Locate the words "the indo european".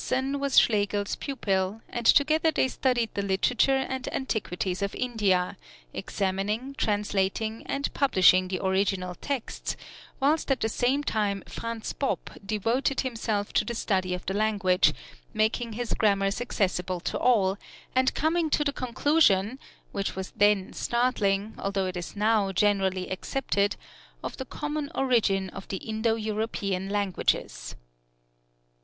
25.67-26.89